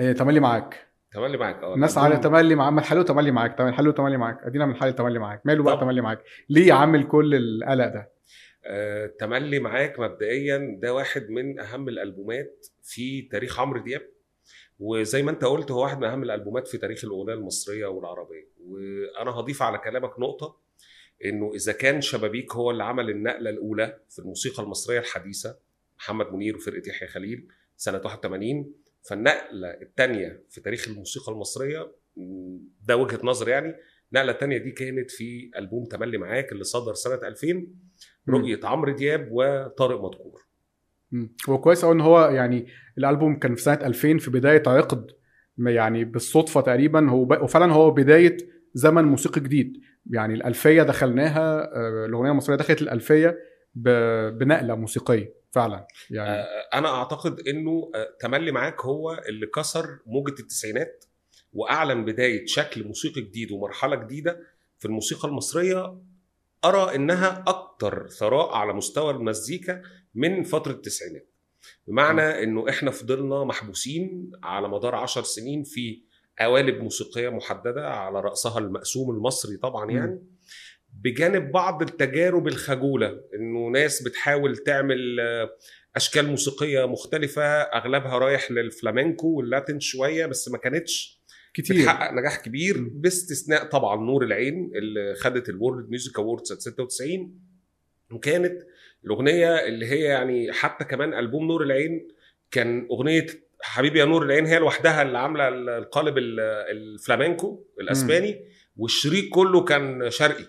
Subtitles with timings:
[0.00, 0.86] إيه تملي معاك.
[1.12, 4.38] تملي معاك آه الناس على تملي معاك ما تحلو تملي معاك تملي حلو تملي معاك.
[4.42, 5.42] أدينا من حل تملي معاك.
[5.44, 5.80] ماله بقى.
[5.80, 8.12] تملي معاك؟ ليه عامل كل القلق ده؟
[8.64, 14.02] آه، تملي معاك مبدئيا ده واحد من أهم الألبومات في تاريخ عمرو دياب.
[14.78, 18.48] وزي ما أنت قلت هو واحد من أهم الألبومات في تاريخ الأغنية المصرية والعربية.
[18.60, 20.56] وأنا هضيف على كلامك نقطة
[21.24, 25.58] إنه إذا كان شبابيك هو اللي عمل النقلة الأولى في الموسيقى المصرية الحديثة
[25.98, 28.72] محمد منير وفرقة يحيى خليل سنة 81
[29.08, 31.92] فالنقلة الثانية في تاريخ الموسيقى المصرية
[32.82, 33.74] ده وجهة نظر يعني
[34.12, 37.66] النقله الثانية دي كانت في ألبوم تملي معاك اللي صدر سنة 2000
[38.28, 40.46] رؤية عمرو دياب وطارق مدكور.
[41.48, 42.66] هو كويس قوي إن هو يعني
[42.98, 45.10] الألبوم كان في سنة 2000 في بداية عقد
[45.58, 47.22] يعني بالصدفة تقريبا هو.
[47.22, 48.36] وفعلا هو بداية
[48.74, 49.80] زمن موسيقي جديد
[50.10, 53.38] يعني الألفية دخلناها آه، الأغنية المصرية دخلت الألفية.
[54.30, 56.30] بنقلة موسيقية فعلا يعني.
[56.30, 61.04] آه، أنا أعتقد إنه آه، تملي معاك هو اللي كسر موجة التسعينات
[61.52, 64.40] وأعلن بداية شكل موسيقي جديد ومرحلة جديدة
[64.78, 65.98] في الموسيقى المصرية
[66.64, 69.82] أرى إنها أكتر ثراء على مستوى المزيكا
[70.14, 71.28] من فترة التسعينات.
[71.86, 76.02] بمعنى إنه إحنا فضلنا محبوسين على مدار عشر سنين في
[76.38, 80.22] قوالب موسيقية محددة على رأسها المقسوم المصري طبعا يعني.
[81.02, 85.50] بجانب بعض التجارب الخجولة إنه ناس بتحاول تعمل آه،
[85.96, 91.22] أشكال موسيقية مختلفة أغلبها رايح للفلامينكو وال Latin شوية بس ما كانتش
[91.54, 91.76] كتير.
[91.82, 92.76] بتحقق نجاح كبير.
[92.90, 97.40] باستثناء طبعا نور العين اللي خدت ال World Music Awards سنه 96
[98.12, 98.62] وكانت
[99.04, 102.08] الأغنية اللي هي يعني حتى كمان ألبوم نور العين
[102.50, 103.26] كان أغنية
[103.62, 108.44] حبيبي يا نور العين هي لوحدها اللي عاملة القالب ال- الفلامينكو الأسباني
[108.76, 110.44] والشريك كله كان شرقي.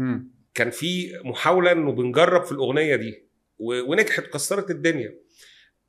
[0.00, 0.30] مم.
[0.54, 5.14] كان في محاولة إنه بنجرب في الأغنية دي ونجحت كسرت الدنيا.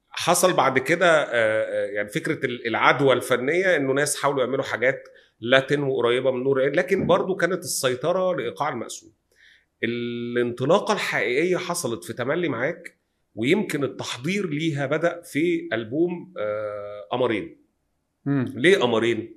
[0.10, 5.04] حصل بعد كده آه، آه، يعني فكرة ال- العدوى الفنية إنه ناس حاولوا يعملوا حاجات
[5.40, 9.14] لاتين وقريبة من نور العين لكن برضو كانت السيطرة لإيقاع المقسوم
[9.84, 12.98] الانطلاقة الحقيقية حصلت في تملي معاك
[13.36, 17.62] ويمكن التحضير ليها بدأ في ألبوم آه، قمرين
[18.26, 18.54] مم.
[18.56, 19.36] ليه قمرين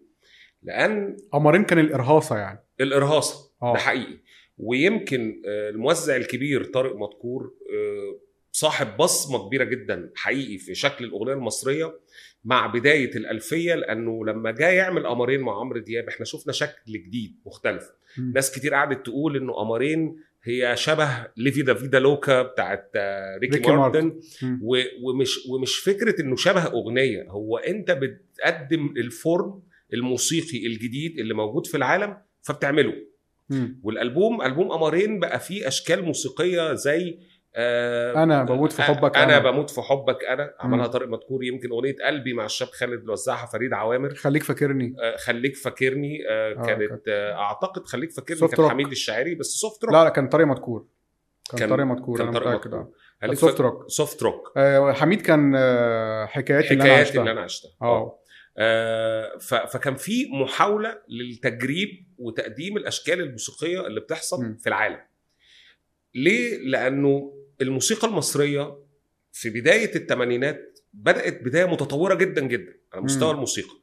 [0.62, 2.65] لأن قمرين كان الإرهاصة يعني.
[2.81, 4.19] الإرهاصة ده حقيقي.
[4.59, 8.20] ويمكن آه، الموزع الكبير طارق مدكور آه،
[8.53, 12.00] صاحب بصمة كبيرة جدا حقيقي في شكل الأغنية المصرية
[12.44, 17.37] مع بداية الألفية لأنه لما جاء يعمل قمرين مع عمرو دياب إحنا شفنا شكل جديد
[17.47, 18.32] مختلف مم.
[18.34, 23.56] ناس كتير قعدت تقول إنه قمرين هي شبه ليفي دا فيدا لوكا بتاعت آه، ريكي,
[23.56, 24.21] ريكي مارتن.
[24.62, 29.62] و- ومش ومش فكرة إنه شبه أغنية هو أنت بتقدم ال form
[29.94, 32.92] الموسيقي الجديد اللي موجود في العالم فبتعمله
[33.50, 33.81] مم.
[33.82, 37.19] والألبوم ألبوم قمرين بقى فيه أشكال موسيقية زي
[37.56, 39.50] آه أنا بموت في حبك أنا, أنا.
[39.50, 40.55] بموت في حبك أنا.
[40.60, 40.87] عملها.
[40.87, 44.15] طارق مدكور يمكن أغنية قلبي مع الشاب خالد اللي وزعها فريد عوامر.
[44.15, 44.94] خليك فاكرني.
[45.03, 46.19] آه خليك فاكرني.
[46.31, 48.71] آه آه، كانت آه أعتقد خليك فاكرني كان روك.
[48.71, 50.87] حميد الشاعري بس soft rock لا لا كان طارق مدكور.
[51.50, 52.93] كان, كان- طارق مدكور كان طارق مدكور.
[53.34, 57.21] soft rock soft rock آه، حميد كان آه، حكايات اللي أنا عشتها.
[57.21, 57.71] اللي أنا عشتها.
[57.83, 58.19] آه آه،
[59.41, 64.56] فكان في محاولة للتجريب وتقديم الأشكال الموسيقية اللي بتحصل م.
[64.56, 65.00] في العالم.
[66.15, 68.78] ليه؟ لأنه الموسيقى المصرية
[69.32, 73.34] في بداية الثمانينات بدأت بداية متطورة جدا جدا على مستوى م.
[73.34, 73.75] الموسيقى.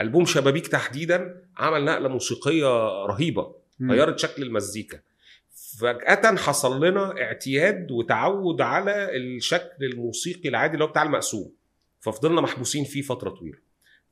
[0.00, 2.66] ألبوم شبابيك تحديدا عمل نقلة موسيقية
[3.06, 3.54] رهيبة.
[3.82, 5.00] غيرت شكل المزيكا.
[5.80, 11.54] فجأة حصل لنا اعتياد وتعود على الشكل الموسيقي العادي اللي هو بتاع المقسوم.
[12.00, 13.67] ففضلنا محبوسين فيه فترة طويلة.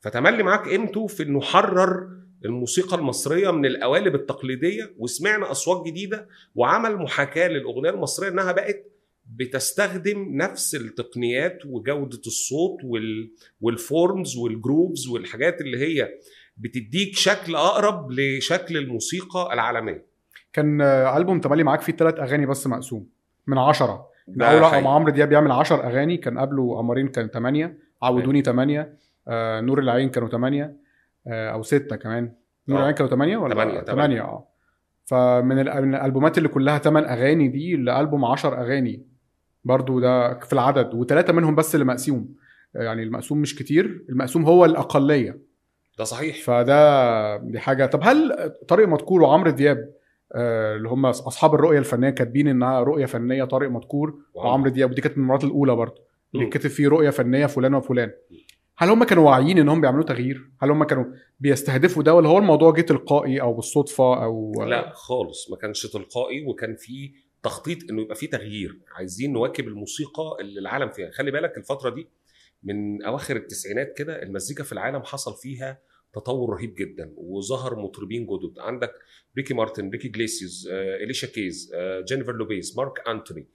[0.06, 2.08] فتملي معاك قيمته في انه حرر
[2.44, 8.92] الموسيقى المصرية من القوالب التقليدية وسمعنا أصوات جديدة وعمل محاكاة للأغنية المصرية إنها بقت
[9.26, 16.08] بتستخدم نفس التقنيات وجودة الصوت وال وال forms وال grooves والحاجات اللي هي
[16.56, 20.06] بتديك شكل أقرب لشكل الموسيقى العالمية.
[20.52, 20.82] كان
[21.16, 23.06] ألبوم تملي معاك فيه ثلاث أغاني بس مقسوم
[23.46, 24.08] من عشرة.
[24.28, 29.60] ده أول عمرو دياب بيعمل 10 أغاني كان قبله قمرين كان 8 عودوني 8 آه
[29.60, 30.76] نور العين كانوا 8
[31.26, 32.32] آه أو 6 كمان.
[32.68, 32.80] نور آه.
[32.82, 34.46] العين كانوا 8 ولا تمانية، 8 آه.
[35.04, 39.06] فمن ال- من الألبومات اللي كلها 8 أغاني دي لألبوم 10 أغاني.
[39.64, 42.34] برضو ده في العدد وثلاثه منهم بس اللي مقسوم
[42.74, 45.38] يعني المقسوم مش كتير المقسوم هو الأقلية.
[45.98, 46.36] ده صحيح.
[46.44, 47.86] فده دي حاجة.
[47.86, 49.90] طب هل طارق مدكور وعمرو دياب
[50.34, 55.00] آه، اللي هم أصحاب الرؤية الفنية كاتبين إنها رؤية فنية طارق مدكور وعمرو دياب ودي
[55.00, 56.02] كانت من المرات الأولى برضه
[56.34, 56.46] اللي.
[56.46, 58.10] كتب فيه رؤية فنية فلان وفلان.
[58.78, 61.04] هل هم كانوا واعيين إنهم بيعملوا تغيير؟ هل هم كانوا
[61.40, 65.50] بيستهدفوا ده؟ ولا هو الموضوع جه تلقائي أو بالصدفة أو لا خالص.
[65.50, 67.12] ما كانش تلقائي وكان في
[67.42, 68.78] تخطيط إنه يبقى في تغيير.
[68.92, 71.10] عايزين نواكب الموسيقى اللي العالم فيها.
[71.10, 72.08] خلي بالك الفترة دي
[72.62, 75.78] من أواخر التسعينات كده المزيكا في العالم حصل فيها
[76.14, 78.58] تطور رهيب جدا وظهر مطربين جدد.
[78.58, 78.92] عندك
[79.36, 83.48] ريكي مارتن إنريكي إجليسيوس آه، إليشا كيز آه، جينيفر لوبيز مارك أنتوني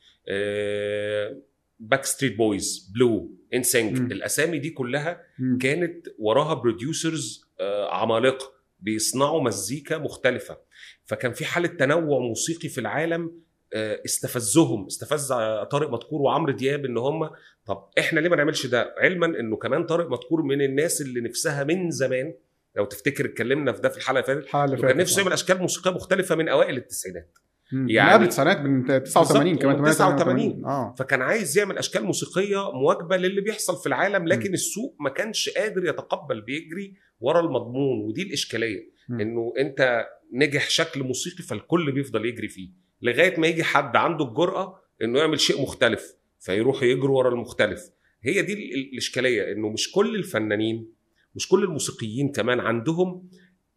[1.82, 4.12] Backstreet Boys Blue NSYNC مم.
[4.12, 5.58] الأسامي دي كلها مم.
[5.58, 7.52] كانت وراها producers
[7.90, 10.58] عمالقة بيصنعوا مزيكا مختلفة
[11.06, 13.42] فكان في حالة تنوع موسيقي في العالم
[13.74, 17.30] آه، استفزهم استفز آه، طارق مدكور وعمرو دياب إن هم
[17.66, 21.64] طب إحنا ليه ما نعملش ده علما إنه كمان طارق مدكور من الناس اللي نفسها
[21.64, 22.34] من زمان
[22.76, 26.36] لو تفتكر اتكلمنا في ده في الحلقة اللي فاتت كان نفسه يعمل أشكال موسيقيه مختلفة
[26.36, 27.38] من أوائل التسعينات.
[27.74, 30.96] يعني- قبل التسعينات من 89 بالظبط، كمان من 89 آه.
[31.00, 34.54] فكان عايز يعمل أشكال موسيقية مواكبة للي بيحصل في العالم لكن م.
[34.54, 38.00] السوق ما كانش قادر يتقبل بيجري ورا المضمون.
[38.00, 39.20] ودي الإشكالية م.
[39.22, 42.70] إنه أنت نجح شكل موسيقي فالكل بيفضل يجري فيه
[43.02, 47.82] لغاية ما يجي حد عنده الجرأة إنه يعمل شيء مختلف فيروح يجروا ورا المختلف.
[48.24, 50.92] هي دي ال- ال- الإشكالية إنه مش كل الفنانين
[51.36, 53.30] مش كل الموسيقيين كمان عندهم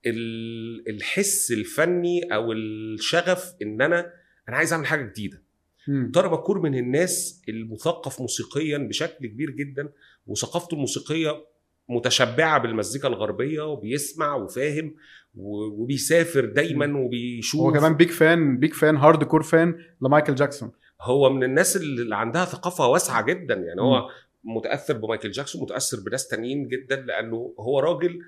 [0.07, 4.13] الحس الفني أو الشغف إن أنا
[4.49, 5.43] أنا عايز أعمل حاجة جديدة.
[5.89, 6.11] مم.
[6.15, 9.89] طارق مكور من الناس المثقف موسيقيا بشكل كبير جدا
[10.27, 11.45] وثقافته الموسيقية
[11.89, 14.95] متشبعة بالمزيكا الغربية وبيسمع وفاهم
[15.37, 17.61] وبيسافر دايما وبيشوف.
[17.61, 20.73] هو كمان big fan big fan hardcore fan لمايكل جاكسون.
[21.01, 24.11] هو من الناس اللي عندها ثقافة واسعة جدا يعني هو
[24.45, 28.19] متأثر بمايكل جاكسون متأثر بناس تانيين جدا لأنه هو راجل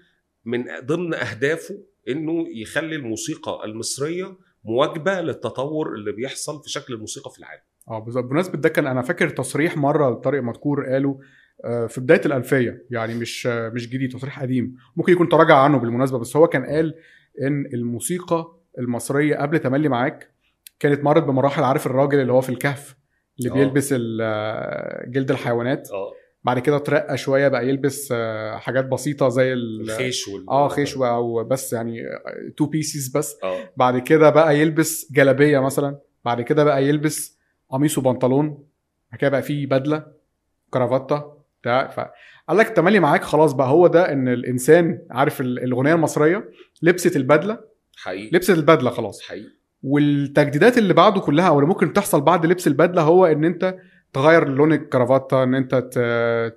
[0.47, 1.79] من ضمن أهدافه
[2.09, 7.63] إنه يخلي الموسيقى المصرية مواكبة للتطور اللي بيحصل في شكل الموسيقى في العالم.
[7.89, 8.25] آه بالظبط.
[8.25, 11.21] بمناسبة ده كان أنا فاكر تصريح مرة لطارق مدكور قاله
[11.65, 14.75] آه، في بداية الألفية يعني مش مش جديد تصريح قديم.
[14.97, 16.95] ممكن يكون تراجع عنه بالمناسبة بس هو كان قال
[17.43, 20.31] إن الموسيقى المصرية قبل تملي معاك
[20.81, 22.97] كانت مرت بمراحل عارف الراجل اللي هو في الكهف
[23.39, 23.55] اللي آه.
[23.55, 26.13] بيلبس آه، جلد الحيوانات؟ آه.
[26.47, 30.51] بعد كده اترقى شوية بقى يلبس آه، حاجات بسيطة زي ال- الخيش وال...
[30.51, 32.01] آه خيش أو بس يعني
[32.57, 33.37] two pieces بس.
[33.45, 33.59] آه.
[33.77, 35.99] بعد كده بقى يلبس جلابية مثلا.
[36.25, 37.39] بعد كده بقى يلبس
[37.71, 38.49] قميص وبنطلون.
[39.11, 40.07] بعد كده بقى فيه بدلة
[40.71, 41.25] كرافته
[41.63, 41.89] بتاع.
[41.89, 43.69] فقال لك تملي معاك خلاص بقى.
[43.69, 46.51] هو ده إن الإنسان عارف ال- الأغنية المصرية؟
[46.83, 47.59] لبست البدلة.
[47.97, 48.31] حقيقي.
[48.37, 49.23] لبست البدلة خلاص.
[49.23, 49.49] حقيقي.
[49.83, 53.77] والتجديدات اللي بعده كلها أو اللي ممكن تحصل بعد لبس البدلة هو إن أنت
[54.13, 55.75] تغير لون الكرافته إن أنت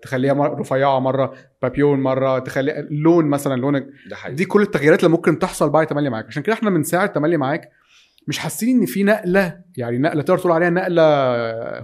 [0.02, 3.74] تخليها رفيعة مرة بابيون مرة تخليها اللون مثلا لون
[4.10, 4.36] ده حقيقي.
[4.36, 6.26] دي كل التغييرات اللي ممكن تحصل بعد تملي معاك.
[6.28, 7.70] عشان كده إحنا من ساعة تملي معاك
[8.28, 11.04] مش حاسين إن في نقلة يعني نقلة تقدر تقول عليها نقلة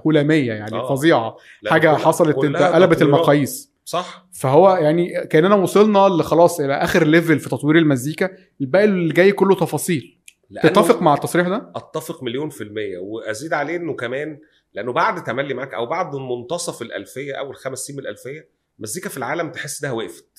[0.07, 0.89] هلامية يعني آه.
[0.95, 1.35] فظيعة.
[1.67, 3.01] حاجة كل- حصلت أنت كلها قلبت.
[3.01, 3.73] المقاييس.
[3.85, 4.27] صح.
[4.33, 8.29] فهو يعني كاننا وصلنا لخلاص إلى آخر ليفل في تطوير المزيكا.
[8.61, 10.17] الباقي اللي جاي كله تفاصيل.
[10.63, 12.97] تتفق مع التصريح ده؟ أتفق مليون في المية.
[12.97, 14.39] وأزيد عليه إنه كمان
[14.75, 18.49] لأنه بعد تملي معاك أو بعد منتصف الالفية اول خمس سنين من الالفية
[18.79, 20.34] مزيكا في العالم تحس انها وقفت.